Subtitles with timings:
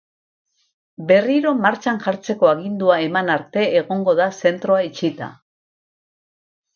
[1.11, 5.29] Berriro martxan jartzeko agindua eman arte egongo da zentroa itxita.